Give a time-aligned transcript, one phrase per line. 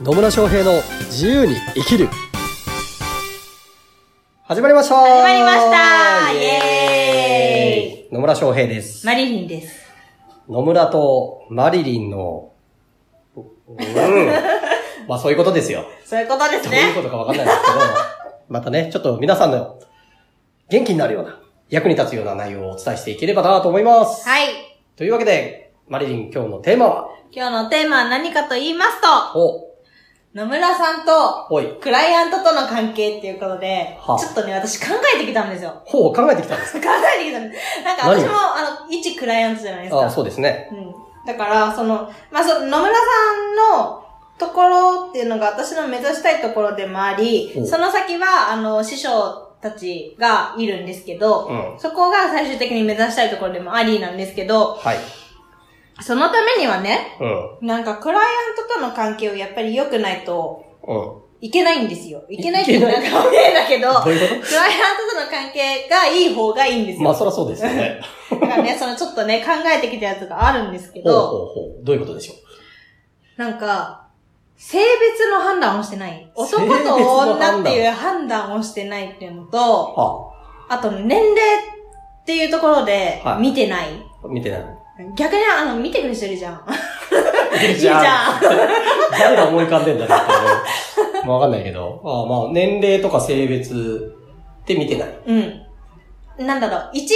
[0.00, 2.08] 野村翔平の自由に生きる
[4.42, 9.04] 始まりました始まりましたイエ野村翔平です。
[9.04, 9.74] マリリンです。
[10.48, 12.52] 野村とマリリンの、
[13.34, 13.44] うん。
[15.08, 15.84] まあそういうことですよ。
[16.04, 16.94] そういうことですどういうね。
[16.94, 17.78] ことかわかんないですけど、
[18.48, 19.80] またね、ちょっと皆さんの
[20.70, 21.40] 元気になるような、
[21.70, 24.28] 役に立つような内容をお伝えしていければなと思います。
[24.28, 24.48] はい。
[24.96, 29.73] というわけで、マリリン今日のテーマは、今日のテーマは何かと言いますと、お、
[30.34, 31.48] 野村さんと
[31.80, 35.80] クライアントとの関係っていうことで、はあちょっとね、私考えてきたんですよ。
[35.84, 37.84] ほう考えてきたんです考えてきたんです。
[37.84, 38.20] なんか何？
[38.20, 39.98] 私も、あの、一クライアントじゃないですか。
[40.00, 40.68] ああ、そうですね。
[40.72, 40.92] うん。
[41.24, 44.04] だから、その、まあ、その、野村さんの
[44.36, 51.78] ところっていうのが私の目指したいところでもありお、その先は、あの、師匠たちがいるんですけど、うん。
[51.78, 54.98] そこが最終的に目指したいところでもありなんですけど、はい。
[56.00, 57.16] そのためにはね、
[57.60, 57.66] うん。
[57.66, 61.24] なんかクライアントとの関係をやっぱり良くないとうん。
[61.40, 62.24] いけないんですよ。
[62.30, 66.98] いけないってなんか変だけど、どういうこクライアントとの関係がいい方がいいんですよ。
[67.00, 68.00] とまあそりゃそうですよね。
[68.30, 71.84] だからね、そのちょっとね、考えてきたやつがあるんですけほうほうど、ほう。
[71.84, 72.34] どういうことでしょ
[73.36, 73.40] う？
[73.40, 74.06] なんか、
[74.56, 76.32] 性別の判断をしてない。
[76.34, 80.32] 男と女っていう判断をしてないっていうのと、は
[80.70, 83.88] あと年齢っていうところではい見てない。
[83.88, 84.64] あ、見てない。
[85.16, 86.60] 逆にあの、見てくる人いるじゃん。
[87.68, 88.40] いいじゃん
[89.12, 91.22] 誰が思い浮かんでんだろうってね。
[91.26, 92.00] まあわかんないけど。
[92.04, 94.14] ああまあ、年齢とか性別
[94.62, 95.08] って見てない。
[95.26, 96.46] うん。
[96.46, 97.14] なんだろう、一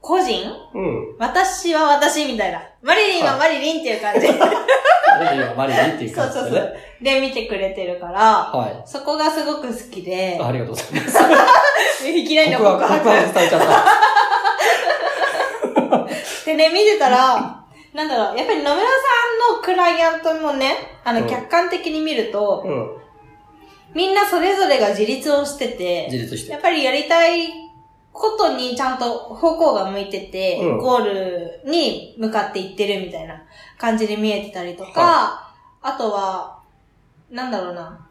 [0.00, 0.50] 個人？
[0.74, 1.16] うん。
[1.18, 2.60] 私は私みたいな。
[2.82, 4.26] マリリンはマリリンっていう感じ。
[5.18, 6.68] マリリンはマリリンっていうそうそうそう感
[7.00, 8.82] じで見てくれてるから、はい。
[8.84, 12.08] そこがすごく好きで、あありがとうございます。
[12.08, 13.34] いきなりの告白、告告白白。
[13.34, 14.11] されちゃった。
[16.44, 23.02] でね、見てたら、なんだろう、やっぱり野村さんのクライアントもね、あの、うん客観的に見ると、うん。
[23.94, 26.58] みんなそれぞれが自立をしてて、自立してや。
[26.58, 27.48] っぱりやりたい
[28.12, 33.42] ことにちゃんと方向が向いてて、うんゴールに向かっていってるみたいな
[33.78, 35.52] 感じで見えてたりとか、は
[35.82, 36.62] あとは、
[37.30, 38.06] なんだろうな、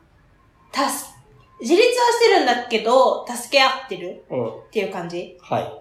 [0.72, 1.16] たす、
[1.60, 4.50] 自立はしてるんだけど、助け合ってるうん。
[4.50, 5.81] っていう感じはい。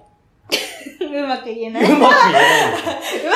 [1.00, 1.86] うまく言えなうい。
[1.86, 2.90] うままく言えないんだ。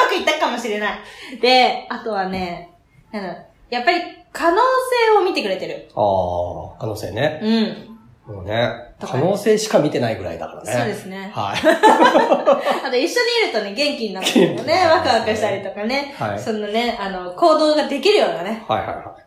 [0.08, 0.98] くいったかもしれない。
[1.40, 2.70] で、あとはね、
[3.12, 4.02] なんだろうやっぱり
[4.32, 5.88] 可能性を見てくれてる。
[5.94, 7.40] ああ、可能性ね。
[7.42, 8.34] うん。
[8.34, 10.72] もうね、可能性しか見てないぐらいだからね。
[10.72, 11.30] そうですね。
[11.34, 11.58] はい。
[12.86, 16.38] あと一緒にいるとね、元気になったりとかね、ワクワクしたりとかね、はい。
[16.38, 19.23] そのね、あの、行動ができるようなね、はいはいはい。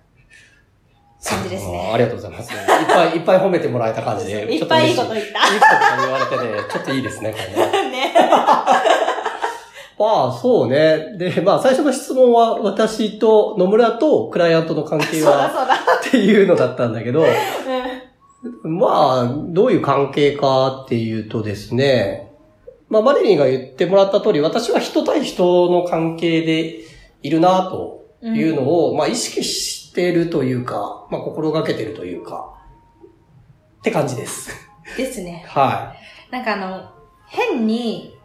[1.27, 2.53] 感じですねありがとうございます。
[2.53, 2.57] いっ
[2.87, 4.55] ぱいいっぱい褒めてもらえた感じで。
[4.55, 5.53] いっぱいいいこと言言った。
[5.53, 7.91] いいこと言われてね、ちょっといいですね、これね。
[7.91, 8.13] ね。
[9.99, 11.17] まあ、そうね。
[11.17, 15.51] で、まあ、最初の質問は、私と野村とクライアントの関係は。
[16.07, 17.27] っていうのだったんだけど、うん
[18.63, 18.87] ま
[19.21, 22.31] あ、どういう関係かっていうとですね、
[22.89, 26.79] まあ、マリリンが言ってもらった通り、私は人対人の関係で
[27.23, 32.53] いるな、というのを、まあ、意識してるというか、まあ、心がけてるというか、
[33.79, 34.51] って感じです。
[34.95, 35.43] ですね。
[35.49, 35.91] は
[36.29, 36.81] なんかあの、
[37.27, 38.15] 変に、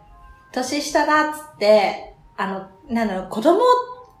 [0.51, 3.59] 年下だっつって、あの、なんだろう、子供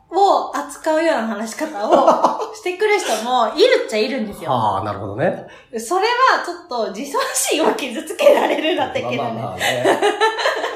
[0.09, 4.43] を扱うような話し方を してくる人もいるっちゃいるんですい。
[4.43, 4.49] よ。
[4.51, 5.45] はあ、なるほどね。
[5.77, 9.17] それはちょっと自尊心を傷つけられるだってけどね。
[9.17, 9.99] まあまあまあね。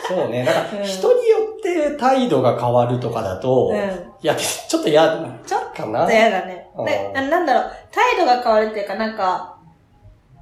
[0.07, 0.43] そうね。
[0.43, 5.07] なんかう、ん人によって態度が変わるとかだと、うんいや、ちょっと嫌
[5.45, 6.05] ちょっかな。
[6.05, 6.66] と嫌だね。
[6.79, 9.57] うんでななんだろう、態度が変わるっていうか、なんか、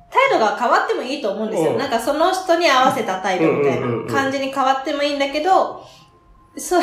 [0.09, 1.72] 態度が変わってもいいと思うんですよ。
[1.72, 5.84] うんなんかその人に合わせた態度みたいな感じに変わってもいいんだけど、
[6.57, 6.78] そ、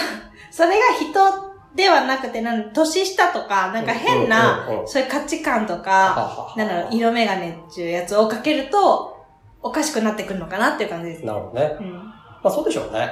[0.51, 9.17] それが人ではなくて、なん年下とか、なんか変なそういう価値観とはか、はなんだろう、色眼鏡っていうやつをかけると、
[9.63, 11.25] おかしくなってくるのかなっていう感じです。
[11.25, 11.77] なるほどね。
[11.81, 11.93] うん。
[11.95, 12.13] ま
[12.45, 13.09] あそうでしょうね。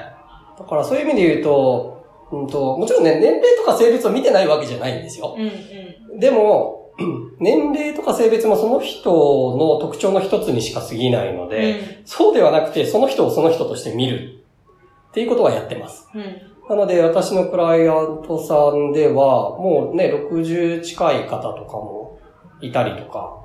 [0.58, 1.99] だからそういう意味で言うと、
[2.32, 5.34] うんと、もちろんね、年齢とか性別を見てないわけじゃないんですよ。
[5.36, 5.46] うん
[6.12, 6.20] うん。
[6.20, 6.92] でも、
[7.38, 14.40] 年齢とか性別もその人の特徴の一つにしか過ぎないので、そうではなくて、その人をその人として見る
[15.10, 16.06] っていうことはやってます。
[16.14, 16.20] うん。
[16.20, 16.50] うん。
[16.68, 22.20] なので、私のクライアントさんでは、もうね、60近い方とかも
[22.60, 23.40] いたりとか、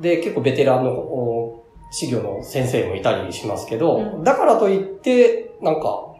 [0.00, 6.11] で、結構ベテランのお資料の先生もいたりしますけど、うんだからといって、なんか、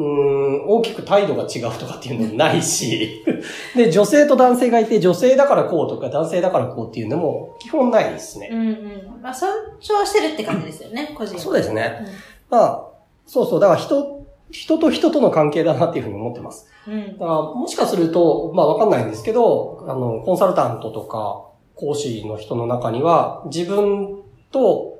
[0.00, 3.22] うーん、大きく態度が違うとかっていうのもないし、
[3.76, 8.48] で、女性と男性がいて、女性だからこうとか、男性だからこうっていうのも基本ないですね。
[8.50, 8.76] うんうん。
[9.22, 11.40] まあ、尊重してるって感じですよね、個人は。
[11.40, 11.98] そうですね。
[12.00, 12.06] うん
[12.50, 12.88] まあ、
[13.26, 13.60] そうそう。
[13.60, 14.20] だから人
[14.50, 16.66] 人と人との関係だなっていうふうに思ってます。
[16.88, 17.18] うんだ。
[17.18, 21.44] からもしかすると、まあわかんないんですけど、あの、コンサルタントとか
[21.76, 24.98] 講師の人の中には、自分と、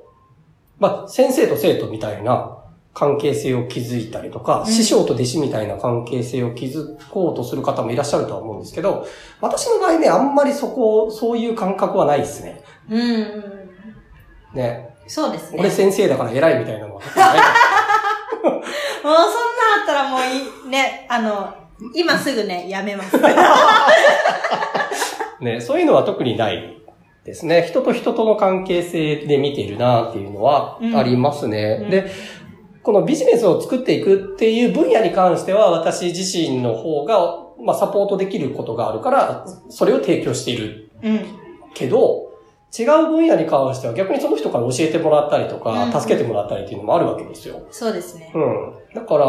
[0.79, 2.60] まあ先生と生徒みたいな
[2.93, 9.05] 関係性を築いたりとか、うん師匠と弟子みたいな関係性を築こうとする方もいらっしゃるとは思うんですけど、
[9.39, 12.61] 私の場合ね、あんまりそこ、そういう感覚はないですね。
[12.89, 13.03] うんう
[14.53, 14.55] ん。
[14.55, 14.95] ね。
[15.07, 15.59] そうですね。
[15.59, 17.01] 俺先生だから偉いみたいなのは。
[17.03, 17.09] も
[18.59, 18.61] う
[19.03, 19.25] そんなん
[19.79, 21.53] あったらもういい、ね、あの、
[21.95, 23.17] 今すぐね、やめます。
[25.41, 26.81] ね、そういうのは特にない
[27.25, 27.65] ですね。
[27.67, 31.79] 人と人との関係性で見ているなっていうのはうんありますね。
[31.81, 32.11] うんで、
[32.83, 41.25] このビジネスを作っていくっていう分野に関しては私自身の方が、まあ、サポートできることがあるから、それを提供しているうん。
[41.73, 42.31] けど、
[42.77, 47.61] 違う分野に関しては逆にその人から教えてもらったりとか、うん助けてもらったりっていうのもあるわけですよ。
[47.69, 48.31] そうですね。
[48.33, 48.73] うん。
[48.95, 49.25] だから、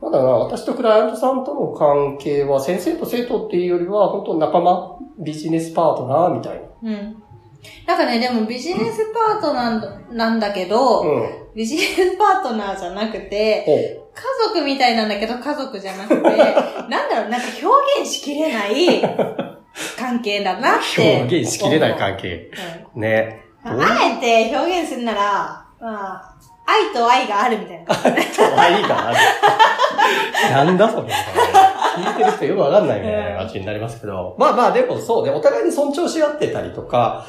[0.00, 7.22] まだな、私とクライアントさんとの関係は先生と生徒っていうよりは、本当仲間、ビジネスパートナーみたいうん。
[7.86, 11.10] なんかね、でもビジネスパートナーなんだけど、な。
[11.10, 11.39] うん。
[11.54, 16.22] ビジネスパートナーじゃなくて、ほ家族みたいなんだけど家族じゃなくて、
[16.88, 19.02] なんだろう、なんか表現しきれない
[19.98, 21.20] 関係だなって。
[21.20, 22.50] 表現しきれない関係。
[22.94, 26.34] うんあえて表現するなら、まあ、
[26.66, 27.94] 愛と愛があるみたいな。
[27.94, 29.12] 可愛いか
[30.48, 30.64] な。
[30.64, 31.02] なんだそれ。
[31.02, 34.34] 聞いてる人よくわかんないね、うん感じになりますけど。
[34.38, 37.26] まあまあ、でもそうね、お互いに尊重し合ってたりとか、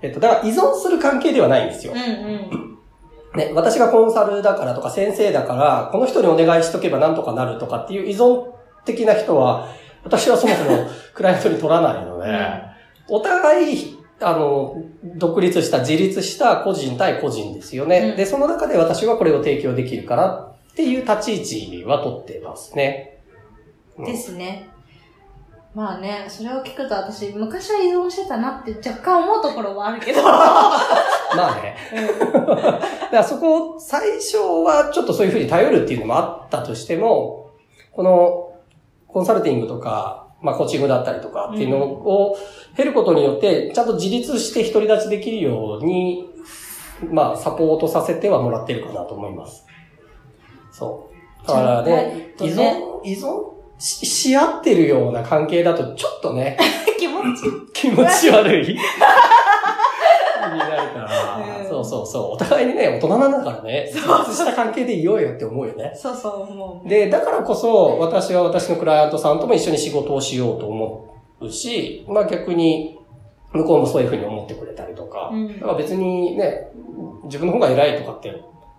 [0.00, 1.98] えっと、だから依存する関係ではないんですようん。
[1.98, 2.63] うん。
[3.34, 8.52] ね、私がコンサルだからとか先生だから、この人にお願いしとけばなんとかなるとかっていう依存
[8.84, 9.68] 的な人は、
[10.04, 12.28] 私はそもそも クライアントに取らないので、
[13.08, 18.10] お互い、あの、独立した、自立した個人対個人ですよね。
[18.10, 23.18] うんで、その中で私はこれを提供できるからっていう立ち位置は取ってますね。
[23.98, 24.68] うんですね。
[25.74, 30.22] まあね、それを聞くと私、昔は依存してたなって若干思うところはあるけど。
[30.22, 30.38] ま
[31.34, 31.76] あね。
[32.30, 32.80] だか
[33.10, 37.50] らそこ、最初はちょっとそういうふうに頼るっていうのもあったとしても、
[37.90, 38.52] この、
[39.08, 42.36] コンサルティングとか、まあコーチングだったりとかっていうのを
[42.76, 46.30] 経ることによって、ちゃんと自立して独り立ちできるように、
[47.10, 49.66] まあサポートさせてはもらってるかなと思います。
[50.70, 51.10] そ
[51.44, 51.48] う。
[51.48, 53.53] だからね、ね存、依存？
[53.78, 56.56] しし合ってるような関係だとちょっとね、
[56.98, 57.42] 気持ち。
[57.72, 58.76] 気持ち悪い。
[60.54, 62.22] になるから、うんそうそうそう。
[62.32, 65.92] お互いにね、大人なんだからね、自立した関係でいようよって思うよね。
[65.94, 66.88] そうそう思う。
[66.88, 71.06] で、だからこそ、私は私のクライアントさんとも一緒に仕事をしようと思
[71.40, 72.98] うし、まあ逆に、
[73.52, 76.68] 向こうもそういうふうに思ってくれたりとか、うんだから別にね、
[77.24, 78.34] 自分の方が偉いとかって、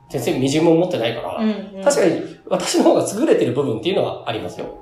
[0.09, 1.83] 全然みじんも思ってないから、うん、うん。
[1.83, 4.77] 確かに私の方が優れてる部分っていうのはありますよ。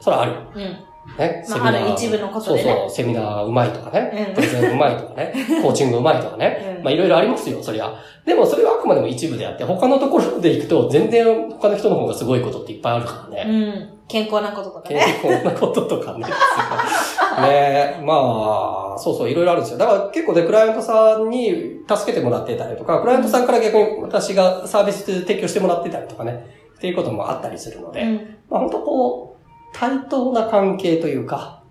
[0.00, 0.38] それはあるよ。
[0.54, 0.76] うん。
[1.18, 5.32] ね、まあある一部のことでねそうそう、セミナーがうまいとかね、うんプレゼンうまいとかね、
[5.62, 7.92] コーチングうまいとかね、うんまあいろいろありますよ、そりゃ。
[8.24, 13.44] でもそれはあくまでも一部であって、他のところで行くと全然他の人の方がすごいことっていっぱいあるからね。
[13.48, 13.52] う
[13.96, 14.00] ん。
[14.08, 15.20] 健康なこととか健ね。
[15.22, 16.26] 康なこととかね。
[17.40, 19.78] ねまあ、そうそう、いろいろあるんですよ。
[19.78, 26.44] だから結構ね、クライアントさんに助けてもらってたりとか、クライアントさんから逆に私がサービス提供してもらってたりとかね、
[26.76, 28.36] っていうこともあったりするので、うん。
[28.50, 29.29] まあ本当こう、
[29.72, 31.62] 対等な関係というか、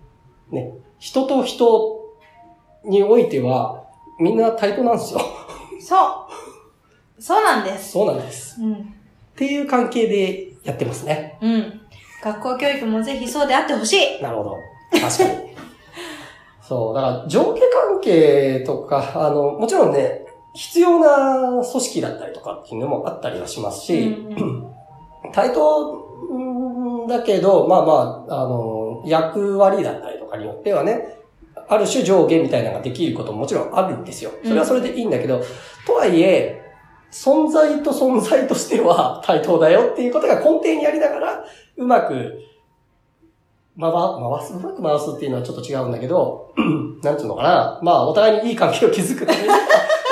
[0.50, 2.16] ね、人と人
[2.84, 3.84] においては、
[4.18, 5.20] みんな対等なんですよ。
[5.80, 6.26] そ
[7.18, 7.22] う。
[7.22, 7.92] そうなんです。
[7.92, 8.60] そうなんです。
[8.60, 8.74] うん。
[8.74, 8.76] っ
[9.36, 11.38] ていう関係でやってますね。
[11.40, 11.80] うん。
[12.22, 14.22] 学校教育もぜひそうであってほしい。
[14.22, 14.56] なるほど。
[14.92, 15.50] 確かに。
[16.62, 24.66] そう、だから上下関係とか、あの、もちろんね、必要な組織だったりとかっていうのもあったりはしますし、うん
[25.32, 26.49] 対等うん
[27.10, 31.18] だけど、まあまあ、あの、役割だったりとかによってはね、
[31.68, 34.32] ある種上下みたいなのができることももちろんあるんですよ。
[34.42, 35.42] それはそれでいいんだけど、
[35.86, 36.62] とはいえ、
[37.12, 41.44] 存在と存在としては 対等だよっていうことが根底にありながら、
[41.76, 42.40] うまく、
[43.78, 46.52] 回、回す、うまく回すっていうのはちょっと違うんだけど、
[47.02, 47.80] なんつうのかな。
[47.82, 49.56] まあ、お互いにいい関係を築くためには、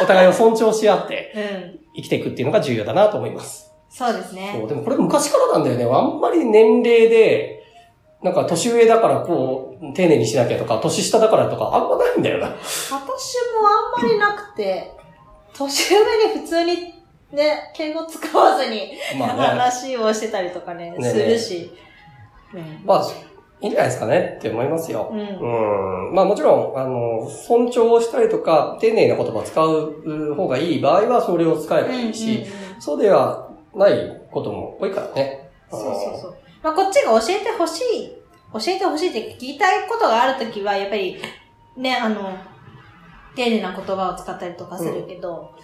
[0.02, 1.80] お互いを尊重し合ってうん。
[1.96, 3.67] 生きていくっていうのが重要だなと思います。
[3.98, 4.54] そうですね。
[4.56, 5.84] そう、でもこれ昔からなんだよね。
[5.84, 7.64] あんまり年齢で、
[8.22, 12.46] なんか年上だからこう、丁寧にしなきゃとか、年下だからとか、あんまないんだよな。
[12.46, 13.00] 私も
[13.96, 14.92] あんまりなくて、
[15.52, 15.98] 年上
[16.32, 16.94] に普通に
[17.32, 19.42] ね、敬語使わずにまあね。
[19.42, 21.72] 話をしてたりとかね、ねするし。
[22.54, 23.06] うんまあ、
[23.60, 25.10] いいんじゃないですかねって思いますよ。
[25.12, 26.14] うんうん。
[26.14, 32.46] まあもちろん、あの、尊重したりとか、丁寧な言葉を使う方がいい場合は、それを使えばいいし、
[32.78, 35.50] そうではないことも多いからね。
[35.70, 36.36] そうそうそう。
[36.62, 38.12] まあ、こっちが教えてほしい、
[38.52, 41.20] 教えてほしいって聞きたいことがあるときは、やっぱり、
[41.76, 42.36] ね、あの、
[43.36, 45.54] 丁寧な言葉を使ったりとかするけど、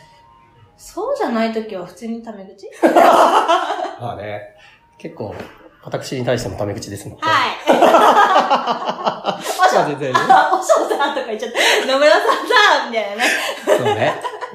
[0.76, 2.68] そうじゃないときは普通にタメ口？
[2.84, 4.56] まあね、
[4.98, 5.34] 結構、
[5.82, 7.22] 私に対してもタメ口ですので。
[7.22, 7.50] はい。
[7.68, 7.72] お
[9.42, 10.18] しょ、まあ全然ね。
[10.20, 11.86] あ、おしょさんとか言っちゃった。
[11.92, 12.22] 野村さん
[12.80, 13.22] さんみたいなね。
[13.66, 14.14] そうね。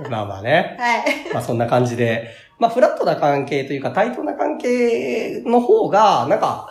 [0.09, 0.75] まあまあね。
[0.79, 1.33] はい。
[1.33, 6.69] まあそんな感じで、まあフラットな関係というか対等な関係の方が、なんか、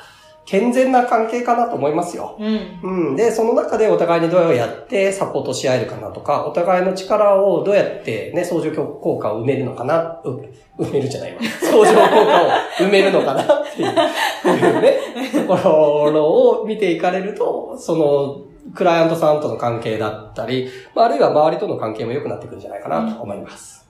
[0.49, 2.35] 健全な関係かなと思いますよ。
[2.41, 2.81] うん。
[2.83, 3.17] うん。
[3.17, 10.41] で、その中でお互いにどうやってサポートし合えるかなとか、お互いの力をどうやってね、相乗効果を埋めるのかな、う
[10.79, 11.41] 埋めるじゃないわ。
[11.61, 12.45] 相乗効果
[12.81, 14.99] を埋めるのかなっていう、いうね、
[15.35, 18.41] ところを見ていかれると、その、
[18.75, 23.87] クライアントさんとの関係だったり、まあ、あるいは周りとの関係も良くなってくるんじゃないかなと思います。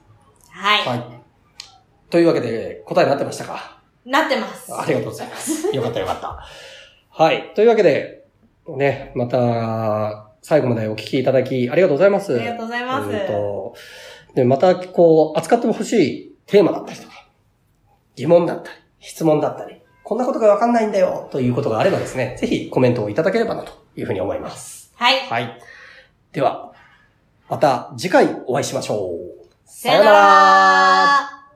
[0.49, 0.85] はい。
[0.85, 1.18] はい。
[2.09, 3.79] というわけで、答えになってましたか？
[4.05, 4.73] なってます。
[4.73, 5.67] ありがとうございます。
[5.75, 6.45] よかったよかった。
[7.11, 7.51] はい。
[7.55, 8.25] というわけで、
[8.67, 12.35] ね、また、最後までお聞きいただきありがとうございます。
[12.35, 13.75] ありがとうございますうんと
[14.35, 17.25] で、また、こう、扱ってほしいテーマだったりとか、
[18.15, 24.93] 疑問だったり、質問だったり、こんなことがわかんないんだよ、ということがあればですね、ぜひコメントをいただければな、というふうに思います。
[24.95, 25.19] はい。
[25.27, 25.59] はい。
[26.31, 26.71] では、
[27.49, 29.45] また次回お会いしましょう。
[29.65, 31.48] さよなら